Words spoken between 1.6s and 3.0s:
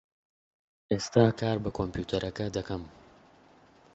بە کۆمپیوتەرەکە دەکەم.